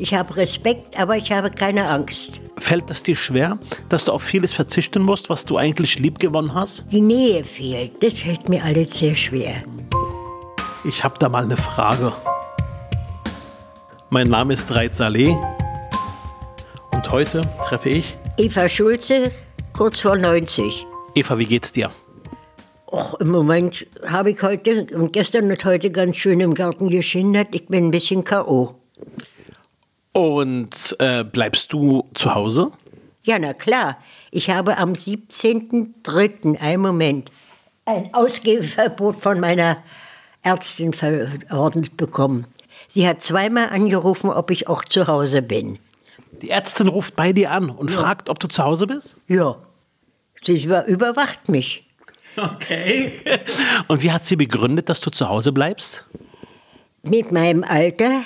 [0.00, 2.40] Ich habe Respekt, aber ich habe keine Angst.
[2.56, 3.58] Fällt es dir schwer,
[3.90, 6.84] dass du auf vieles verzichten musst, was du eigentlich lieb gewonnen hast?
[6.90, 8.02] Die Nähe fehlt.
[8.02, 9.62] Das fällt mir alles sehr schwer.
[10.84, 12.14] Ich habe da mal eine Frage.
[14.08, 15.36] Mein Name ist Reit Saleh
[16.92, 19.30] und heute treffe ich Eva Schulze,
[19.74, 20.86] kurz vor 90.
[21.14, 21.36] Eva.
[21.36, 21.90] Wie geht's dir?
[22.90, 27.48] Och, im Moment habe ich heute und gestern und heute ganz schön im Garten geschindert.
[27.52, 28.79] Ich bin ein bisschen K.O.
[30.12, 32.72] Und äh, bleibst du zu Hause?
[33.22, 33.98] Ja, na klar.
[34.30, 37.30] Ich habe am 17.03., einen Moment,
[37.84, 39.82] ein Ausgehverbot von meiner
[40.42, 42.46] Ärztin verordnet bekommen.
[42.88, 45.78] Sie hat zweimal angerufen, ob ich auch zu Hause bin.
[46.42, 47.98] Die Ärztin ruft bei dir an und Ja.
[47.98, 49.16] fragt, ob du zu Hause bist?
[49.28, 49.56] Ja,
[50.42, 51.86] sie über überwacht mich.
[52.36, 53.12] Okay.
[53.88, 56.04] Und wie hat sie begründet, dass du zu Hause bleibst?
[57.02, 58.22] Mit meinem Alter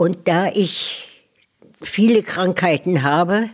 [0.00, 1.06] und da ich
[1.82, 3.50] viele Krankheiten habe,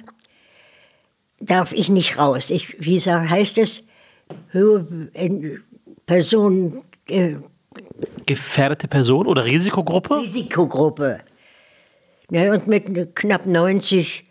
[1.40, 2.50] darf ich nicht raus.
[2.50, 3.82] Ich, wie sa- heißt es?
[4.50, 5.58] Höhe, äh,
[6.06, 7.34] Person, äh,
[8.26, 10.20] Gefährdete Person oder Risikogruppe?
[10.20, 11.18] Risikogruppe.
[12.30, 14.24] Ja, und mit knapp 90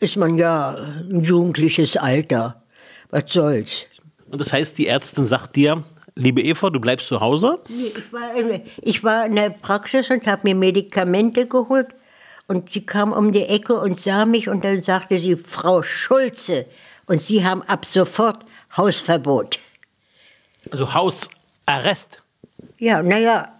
[0.00, 0.74] ist man ja
[1.10, 2.62] ein jugendliches Alter.
[3.10, 3.84] Was soll's?
[4.30, 5.84] Und das heißt, die Ärztin sagt dir,
[6.20, 7.58] liebe Eva, du bleibst zu Hause?
[7.68, 11.88] Ich war, in- ich war in der Praxis und habe mir Medikamente geholt.
[12.46, 16.66] Und sie kam um die Ecke und sah mich und dann sagte sie, Frau Schulze,
[17.06, 18.44] und Sie haben ab sofort
[18.76, 19.58] Hausverbot.
[20.70, 22.20] Also Hausarrest.
[22.78, 23.52] Ja, naja,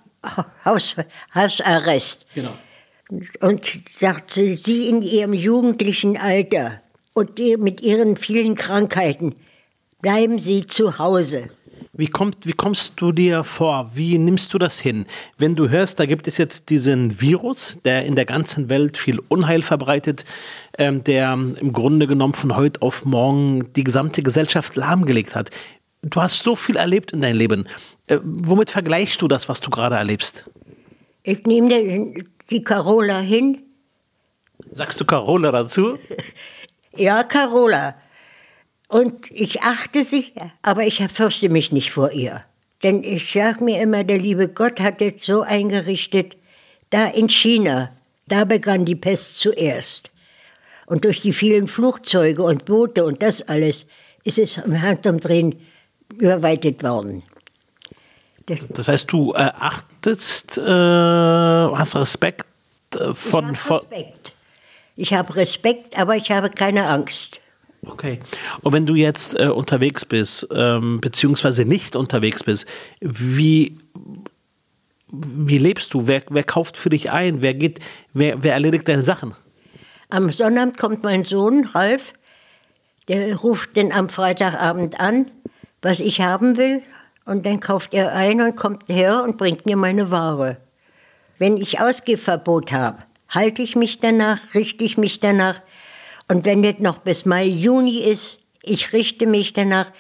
[0.65, 0.95] Haus,
[1.35, 2.27] Hausarrest.
[2.35, 2.53] Genau.
[3.41, 6.81] Und sagte, Sie in Ihrem jugendlichen Alter
[7.13, 9.35] und mit Ihren vielen Krankheiten,
[10.01, 11.51] bleiben Sie zu Hause.
[12.01, 13.91] Wie, kommt, wie kommst du dir vor?
[13.93, 15.05] Wie nimmst du das hin?
[15.37, 19.19] Wenn du hörst, da gibt es jetzt diesen Virus, der in der ganzen Welt viel
[19.29, 20.25] Unheil verbreitet,
[20.79, 25.51] ähm, der im Grunde genommen von heute auf morgen die gesamte Gesellschaft lahmgelegt hat.
[26.03, 27.69] Du hast so viel erlebt in deinem Leben.
[28.07, 30.47] Äh, womit vergleichst du das, was du gerade erlebst?
[31.23, 33.61] Ich nehme die- die Carola hin.
[34.73, 35.99] Sagst du Carola dazu?
[36.97, 37.95] Ja, Carola.
[38.91, 42.43] Und ich achte sie, aber ich fürchte mich nicht vor ihr.
[42.83, 46.37] Denn ich sage mir immer, der liebe Gott hat es so eingerichtet,
[46.91, 47.93] da in China,
[48.27, 50.11] da begann die Pest zuerst.
[50.87, 53.87] Und durch die vielen Flugzeuge und Boote und das alles
[54.25, 55.55] ist es im Handumdrehen
[56.19, 57.23] überweitet worden.
[58.71, 62.45] Das, heißt, du äh, achtest, äh, hast Respekt
[62.97, 64.33] äh, von, ich habe Respekt.
[64.97, 67.40] Ich habe Respekt, aber ich habe keine Angst.
[67.87, 68.21] Okay.
[68.63, 72.67] Und wenn du jetzt äh, unterwegs bist, ähm, beziehungsweise nicht unterwegs bist,
[73.01, 73.79] wie,
[75.11, 76.07] wie lebst du?
[76.07, 77.41] Wer, wer kauft für dich ein?
[77.41, 77.81] Wer geht,
[78.13, 79.35] wer, wer erledigt deine Sachen?
[80.11, 82.13] Am Sonnabend kommt mein Sohn, Ralf,
[83.09, 85.31] der ruft dann am Freitagabend an,
[85.83, 86.83] was ich haben will.
[87.25, 90.59] Und dann kauft er ein und kommt her und bringt mir meine Ware.
[91.39, 92.99] Wenn ich Ausgehverbot habe,
[93.29, 95.61] halte ich mich danach, richte ich mich danach.
[96.31, 99.91] Und wenn das noch bis Mai, Juni ist, ich richte mich danach,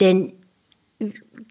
[0.00, 0.34] denn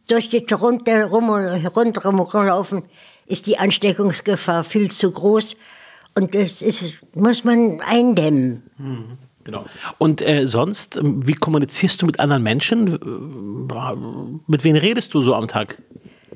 [0.08, 2.84] durch das rundherum, rundherum laufen
[3.26, 5.56] ist die Ansteckungsgefahr viel zu groß.
[6.16, 8.64] Und das ist, muss man eindämmen.
[9.44, 9.66] Genau.
[9.98, 13.00] Und äh, sonst, wie kommunizierst du mit anderen Menschen?
[14.46, 15.82] Mit wem redest du so am Tag?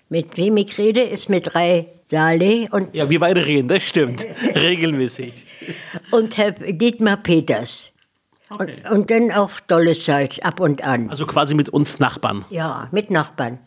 [0.09, 4.25] Mit wem ich rede, ist mit Rai Saleh und, Ja, wir beide reden, das stimmt.
[4.55, 5.33] Regelmäßig.
[6.11, 7.90] und Herr Dietmar Peters.
[8.51, 8.81] Okay.
[8.83, 11.09] Und, und dann auch Dolles Salz ab und an.
[11.09, 12.43] Also quasi mit uns Nachbarn.
[12.49, 13.59] Ja, mit Nachbarn.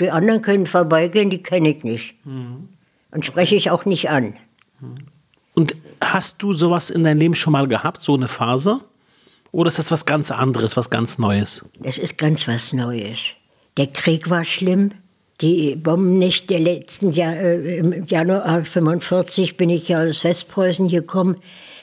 [0.00, 2.14] Die anderen können vorbeigehen, die kenne ich nicht.
[2.24, 4.34] Und spreche ich auch nicht an.
[5.54, 8.80] Und hast du sowas in deinem Leben schon mal gehabt, so eine Phase?
[9.50, 11.64] Oder ist das was ganz anderes, was ganz Neues?
[11.80, 13.34] Das ist ganz was Neues.
[13.76, 14.92] Der Krieg war schlimm.
[15.40, 21.36] Die Bombennächte der letzten Jahr, äh, im Januar 45 bin ich ja aus Westpreußen gekommen.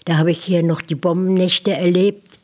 [0.06, 2.40] Da habe ich hier noch die Bombennächte erlebt.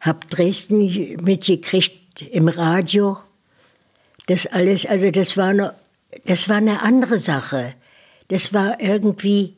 [0.00, 3.18] Hab Dresden mitgekriegt im Radio.
[4.26, 5.72] Das alles, also das war, noch,
[6.24, 7.74] das war eine andere Sache.
[8.28, 9.56] Das war irgendwie,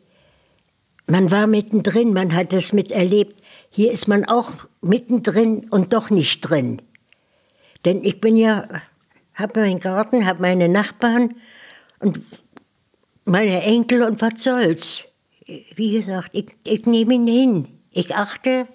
[1.07, 3.43] man war mittendrin, man hat das miterlebt.
[3.73, 6.83] Hier ist man auch mittendrin und doch nicht drin.
[7.85, 8.69] Denn ich bin ja,
[9.35, 11.37] habe meinen Garten, habe meine Nachbarn
[12.01, 12.21] und
[13.25, 15.05] meine Enkel und was soll's.
[15.47, 17.69] Wie gesagt, ich, ich nehme ihn hin.
[17.91, 18.67] Ich achte.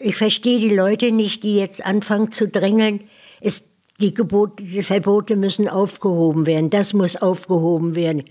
[0.00, 3.08] Ich verstehe die Leute nicht, die jetzt anfangen zu drängeln.
[3.40, 3.62] Es,
[4.00, 6.70] die, Gebote, die Verbote müssen aufgehoben werden.
[6.70, 8.24] Das muss aufgehoben werden.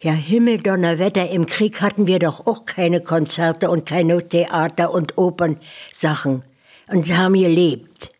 [0.00, 6.42] Ja, Himmeldonnerwetter, im Krieg hatten wir doch auch keine Konzerte und keine Theater- und Opernsachen.
[6.90, 8.12] Und haben gelebt.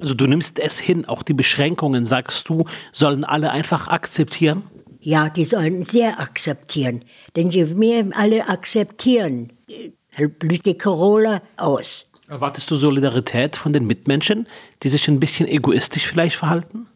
[0.00, 4.64] Also du nimmst es hin, auch die Beschränkungen, sagst du, sollen alle einfach akzeptieren?
[5.06, 7.04] Ja, die sollen sehr akzeptieren.
[7.36, 9.52] Denn je mehr alle akzeptieren,
[10.38, 12.06] blüht die Corolla aus.
[12.26, 14.48] Erwartest du Solidarität von den Mitmenschen,
[14.82, 16.86] die sich ein bisschen egoistisch vielleicht verhalten?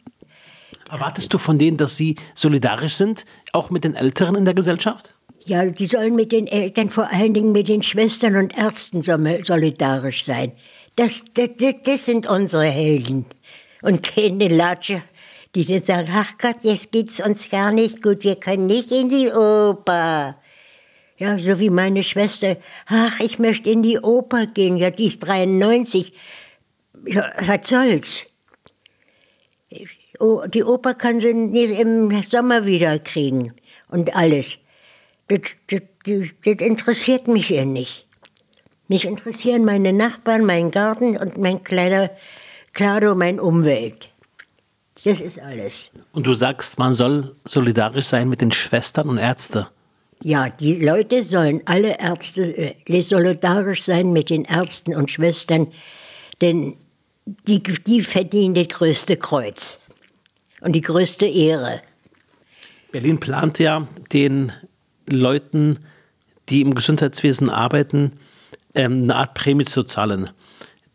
[0.89, 5.13] Erwartest du von denen, dass sie solidarisch sind, auch mit den Älteren in der Gesellschaft?
[5.45, 10.25] Ja, die sollen mit den Eltern, vor allen Dingen mit den Schwestern und Ärzten solidarisch
[10.25, 10.53] sein.
[10.95, 11.49] Das, das,
[11.83, 13.27] das sind unsere Helden.
[13.83, 15.03] Und keine Latsche,
[15.55, 19.09] die dann sagen, ach Gott, jetzt geht's uns gar nicht gut, wir können nicht in
[19.09, 20.37] die Oper.
[21.17, 25.19] Ja, so wie meine Schwester, ach, ich möchte in die Oper gehen, ja, die ist
[25.19, 26.13] 93.
[27.05, 28.25] Ja, was soll's?
[30.19, 33.53] Oh, die Oper kann sie im Sommer wieder kriegen
[33.89, 34.57] und alles.
[35.27, 38.07] Das, das, das, das interessiert mich ja nicht.
[38.87, 42.09] Mich interessieren meine Nachbarn, mein Garten und mein kleiner
[42.73, 44.09] Klado, meine Umwelt.
[45.03, 45.91] Das ist alles.
[46.11, 49.65] Und du sagst, man soll solidarisch sein mit den Schwestern und Ärzten.
[50.21, 55.67] Ja, die Leute sollen alle Ärzte äh, solidarisch sein mit den Ärzten und Schwestern,
[56.41, 56.75] denn
[57.47, 59.79] die, die verdienen das größte Kreuz
[60.61, 61.81] und die größte Ehre.
[62.91, 64.51] Berlin plant ja den
[65.07, 65.79] Leuten,
[66.49, 68.13] die im Gesundheitswesen arbeiten,
[68.75, 70.29] ähm, eine Art Prämie zu zahlen.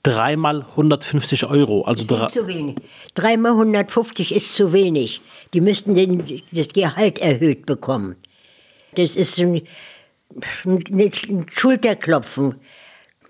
[0.04, 1.82] Dreimal 150 Euro.
[1.82, 2.76] Also drei zu wenig.
[3.14, 5.22] Dreimal 150 ist zu wenig.
[5.54, 8.16] Die müssten den, das Gehalt erhöht bekommen.
[8.96, 9.62] Das ist ein,
[10.66, 12.56] ein Schulterklopfen.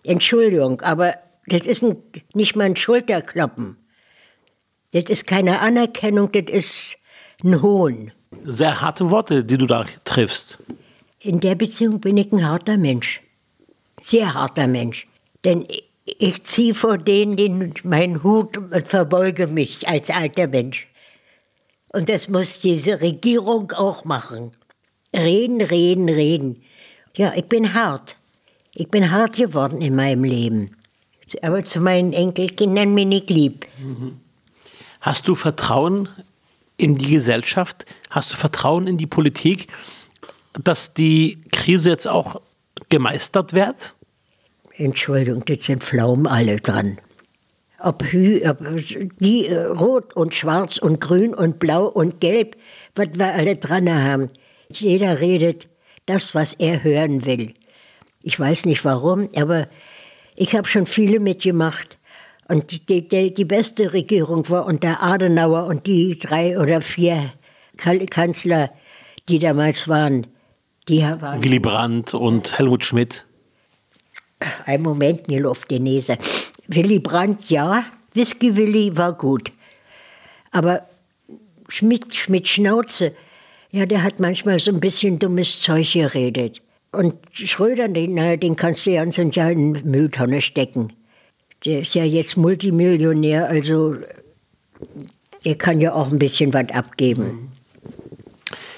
[0.04, 1.14] Entschuldigung, aber
[1.46, 1.96] das ist ein,
[2.34, 3.76] nicht mal ein Schulterkloppen.
[4.90, 6.96] Das ist keine Anerkennung, das ist
[7.44, 8.10] ein Hohn.
[8.44, 10.58] Sehr harte Worte, die du da triffst.
[11.20, 13.22] In der Beziehung bin ich ein harter Mensch.
[14.00, 15.06] Sehr harter Mensch.
[15.44, 15.64] Denn
[16.18, 20.88] ich ziehe vor denen den, meinen Hut und verbeuge mich als alter Mensch.
[21.92, 24.50] Und das muss diese Regierung auch machen.
[25.14, 26.62] Reden, reden, reden.
[27.16, 28.16] Ja, ich bin hart.
[28.74, 30.76] Ich bin hart geworden in meinem Leben.
[31.42, 33.66] Aber zu meinen Enkelkindern bin ich lieb.
[35.00, 36.08] Hast du Vertrauen
[36.76, 37.86] in die Gesellschaft?
[38.10, 39.68] Hast du Vertrauen in die Politik,
[40.62, 42.40] dass die Krise jetzt auch
[42.88, 43.94] gemeistert wird?
[44.76, 46.98] Entschuldigung, jetzt sind Pflaumen alle dran.
[47.78, 48.58] Ob, ob
[49.20, 52.56] die äh, rot und schwarz und grün und blau und gelb,
[52.94, 54.28] was wir alle dran haben.
[54.70, 55.68] Jeder redet
[56.06, 57.54] das, was er hören will.
[58.22, 59.68] Ich weiß nicht warum, aber
[60.36, 61.98] ich habe schon viele mitgemacht.
[62.48, 67.32] Und die, die, die, beste Regierung war unter Adenauer und die drei oder vier
[67.76, 68.70] Kanzler,
[69.28, 70.26] die damals waren.
[70.88, 73.24] Die waren Willy Brandt und Helmut Schmidt.
[74.66, 76.18] Ein Moment, mir läuft die Nase.
[76.68, 79.52] Willy Brandt, ja, Whisky Willy war gut.
[80.50, 80.88] Aber
[81.68, 83.12] Schmidt, Schmidt Schnauze,
[83.70, 86.62] ja, der hat manchmal so ein bisschen dummes Zeug geredet.
[86.92, 90.92] Und Schröder, den, den kannst du ja in ja in Mülltonne stecken.
[91.64, 93.96] Der ist ja jetzt Multimillionär, also
[95.44, 97.52] der kann ja auch ein bisschen was abgeben.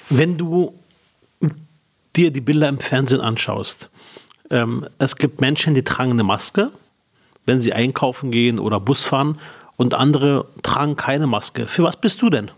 [0.09, 0.73] Wenn du
[2.15, 3.91] dir die Bilder im Fernsehen anschaust,
[4.51, 6.71] ähm, es gibt Menschen, die tragen eine Maske,
[7.45, 9.39] wenn sie einkaufen gehen oder Bus fahren,
[9.77, 11.67] und andere tragen keine Maske.
[11.67, 12.51] Für was bist du denn?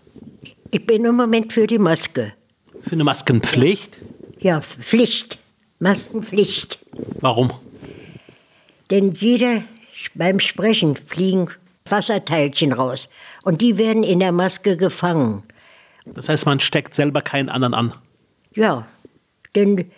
[0.70, 2.32] Ich bin im Moment für die Maske.
[2.82, 3.98] Für eine Maskenpflicht?
[4.38, 5.38] Ja, Pflicht.
[5.80, 6.78] Maskenpflicht.
[7.20, 7.50] Warum?
[8.90, 9.62] Denn jeder
[10.14, 11.50] beim Sprechen fliegen
[11.86, 13.08] Wasserteilchen raus
[13.42, 15.42] und die werden in der Maske gefangen.
[16.04, 17.94] Das heißt, man steckt selber keinen anderen an.
[18.54, 18.86] Ja,
[19.54, 19.90] denn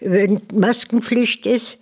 [0.00, 1.78] wenn Maskenpflicht ist,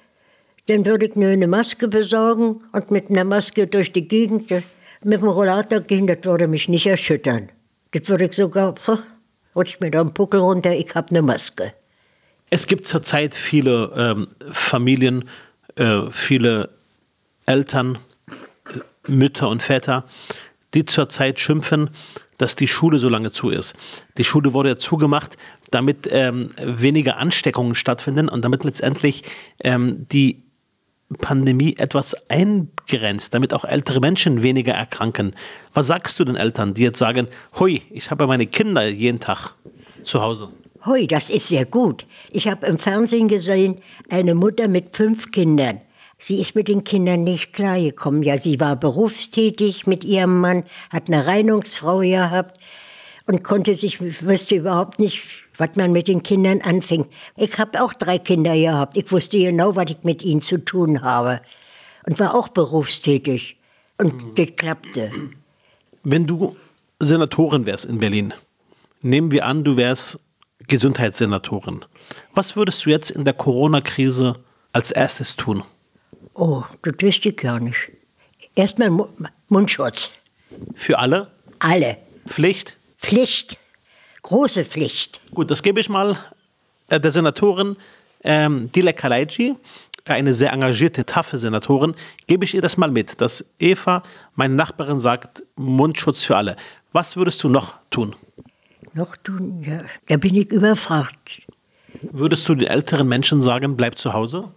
[0.67, 5.21] dann würde ich nur eine Maske besorgen und mit einer Maske durch die Gegend mit
[5.21, 7.51] dem Rollator gehen, das würde mich nicht erschüttern.
[7.93, 8.75] Das würde ich sogar,
[9.55, 11.73] rutscht mir da einen Puckel runter, ich habe eine Maske.
[12.51, 15.29] Es gibt zurzeit viele ähm, Familien,
[15.77, 16.71] äh, viele
[17.47, 17.99] Eltern,
[19.07, 20.05] Mütter und Väter,
[20.75, 21.91] die zurzeit schimpfen,
[22.39, 23.75] dass die Schule so lange zu ist.
[24.19, 25.37] Die Schule wurde ja zugemacht,
[25.71, 29.23] damit ähm, weniger Ansteckungen stattfinden und damit letztendlich
[29.63, 30.43] ähm, die
[31.19, 35.35] Pandemie etwas eingrenzt, damit auch ältere Menschen weniger erkranken.
[35.73, 37.29] Was sagst du den Eltern, die jetzt sagen,
[37.59, 39.55] hui, ich habe meine Kinder jeden Tag
[40.03, 40.49] zu Hause?
[40.85, 42.07] Hui, das ist sehr gut.
[42.31, 45.81] Ich habe im Fernsehen gesehen, eine Mutter mit fünf Kindern.
[46.19, 48.23] Sie ist mit den Kindern nicht klargekommen.
[48.23, 52.59] Ja, sie war berufstätig mit ihrem Mann, hat eine Reinigungsfrau gehabt
[53.27, 55.23] und konnte sich, wusste überhaupt nicht,
[55.59, 57.09] was man mit den Kindern anfängt.
[57.37, 58.97] Ich habe auch drei Kinder gehabt.
[58.97, 61.41] Ich wusste genau, was ich mit ihnen zu tun habe.
[62.07, 63.57] Und war auch berufstätig.
[63.99, 64.35] Und mhm.
[64.37, 65.11] das klappte.
[66.05, 66.57] Wenn du
[67.01, 68.33] Senatorin wärst in Berlin,
[69.03, 70.19] nehmen wir an, du wärst
[70.69, 71.85] Gesundheitssenatorin.
[72.35, 74.37] Was würdest du jetzt in der Corona-Krise
[74.73, 75.63] als erstes tun?
[76.37, 77.91] Oh, das wüsste ich gar nicht.
[78.55, 78.91] Erstmal
[79.49, 80.11] Mundschutz.
[80.75, 81.31] Für alle?
[81.59, 81.97] Alle.
[82.29, 82.77] Pflicht?
[82.99, 83.57] Pflicht.
[84.23, 85.21] Große Pflicht.
[85.35, 86.17] Gut, das gebe ich mal
[86.89, 87.77] äh, der Senatorin
[88.23, 89.55] ähm, Dile Kalaiji,
[90.05, 91.95] eine sehr engagierte, taffe Senatorin,
[92.27, 94.03] gebe ich ihr das mal mit, dass Eva,
[94.35, 96.57] meine Nachbarin, sagt, Mundschutz für alle.
[96.93, 98.15] Was würdest du noch tun?
[98.93, 99.63] Noch tun?
[99.67, 101.47] Ja, da bin ich überfragt.
[102.03, 104.51] Würdest du den älteren Menschen sagen, bleib zu Hause?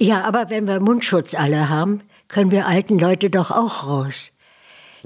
[0.00, 4.30] Ja, aber wenn wir Mundschutz alle haben, können wir alten Leute doch auch raus.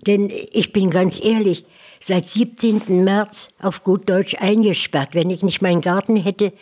[0.06, 1.64] Denn ich bin ganz ehrlich,
[1.98, 3.02] seit 17.
[3.02, 5.14] März auf gut Deutsch eingesperrt.
[5.14, 6.52] Wenn ich nicht meinen Garten hätte,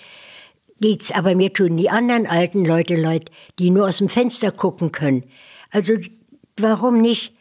[0.80, 1.10] geht's.
[1.10, 5.24] Aber mir tun die anderen alten Leute leid, die nur aus dem Fenster gucken können.
[5.72, 5.94] Also
[6.56, 7.32] warum nicht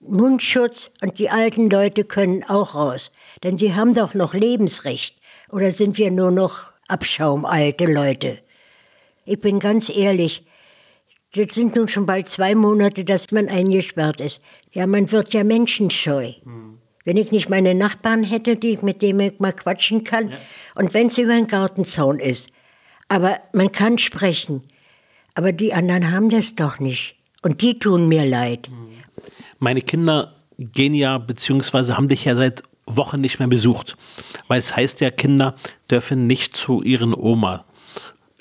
[0.00, 3.12] Mundschutz und die alten Leute können auch raus?
[3.44, 5.16] Denn sie haben doch noch Lebensrecht.
[5.50, 8.38] Oder sind wir nur noch Abschaum, alte Leute?
[9.32, 10.44] Ich bin ganz ehrlich,
[11.34, 14.42] das sind nun schon bald zwei Monate, dass man eingesperrt ist.
[14.72, 16.32] Ja, man wird ja menschenscheu.
[16.44, 16.78] Mhm.
[17.06, 20.36] Wenn ich nicht meine Nachbarn hätte, die, mit denen ich mal quatschen kann, ja.
[20.74, 22.50] und wenn es über einen Gartenzaun ist.
[23.08, 24.60] Aber man kann sprechen.
[25.32, 27.16] Aber die anderen haben das doch nicht.
[27.40, 28.68] Und die tun mir leid.
[29.58, 33.96] Meine Kinder gehen ja, beziehungsweise haben dich ja seit Wochen nicht mehr besucht.
[34.48, 35.54] Weil es heißt ja, Kinder
[35.90, 37.64] dürfen nicht zu ihren Oma.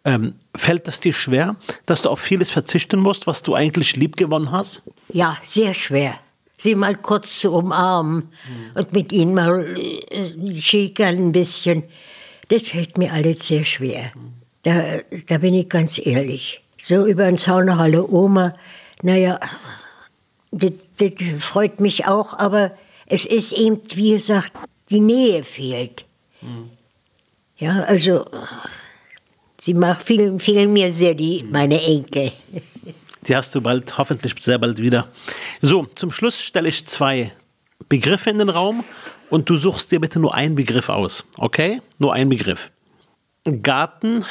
[0.03, 1.55] Ähm, fällt das dir schwer,
[1.85, 4.81] dass du auf vieles verzichten musst, was du eigentlich lieb gewonnen hast?
[5.09, 6.15] Ja, sehr schwer.
[6.57, 8.77] Sie mal kurz zu umarmen mhm.
[8.79, 11.83] und mit ihnen mal äh, schickern ein bisschen.
[12.49, 14.11] Das fällt mir alles sehr schwer.
[14.15, 14.33] Mhm.
[14.63, 16.61] Da, da bin ich ganz ehrlich.
[16.77, 18.55] So über den Zaun Hallo Oma,
[19.03, 19.39] naja,
[20.51, 22.71] das, das freut mich auch, aber
[23.05, 24.51] es ist eben, wie gesagt,
[24.89, 26.05] die Nähe fehlt.
[26.41, 26.69] Mhm.
[27.57, 28.25] Ja, also
[29.63, 32.31] Sie macht viel, viel mir sehr, die, meine Enkel.
[33.27, 35.07] Die hast du bald, hoffentlich sehr bald wieder.
[35.61, 37.31] So, zum Schluss stelle ich zwei
[37.87, 38.83] Begriffe in den Raum
[39.29, 41.23] und du suchst dir bitte nur einen Begriff aus.
[41.37, 41.79] Okay?
[41.99, 42.71] Nur einen Begriff.
[43.61, 44.25] Garten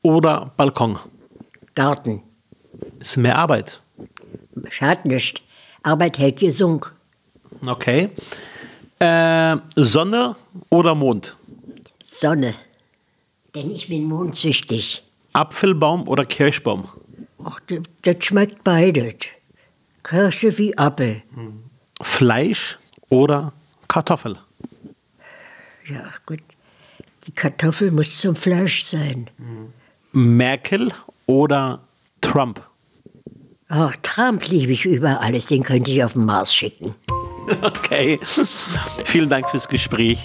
[0.00, 0.98] oder Balkon?
[1.74, 2.22] Garten.
[3.00, 3.80] Ist mehr Arbeit.
[4.70, 5.42] Schadet nicht.
[5.82, 6.90] Arbeit hält gesund.
[7.66, 8.08] Okay.
[8.98, 10.36] Äh, Sonne
[10.70, 11.36] oder Mond?
[12.02, 12.54] Sonne.
[13.54, 15.02] Denn ich bin mondsüchtig.
[15.32, 16.88] Apfelbaum oder Kirschbaum?
[17.44, 19.14] Ach, das, das schmeckt beides.
[20.02, 21.22] Kirsche wie Apfel.
[22.00, 23.52] Fleisch oder
[23.88, 24.38] Kartoffel?
[25.88, 26.40] Ja, gut.
[27.26, 29.30] Die Kartoffel muss zum Fleisch sein.
[30.12, 30.92] Merkel
[31.26, 31.80] oder
[32.20, 32.62] Trump?
[33.68, 35.46] Ach, Trump liebe ich über alles.
[35.46, 36.94] Den könnte ich auf den Mars schicken.
[37.62, 38.18] Okay.
[39.04, 40.18] Vielen Dank fürs Gespräch.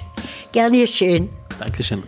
[0.52, 1.30] Gerne schön.
[1.60, 2.04] Dankeschön.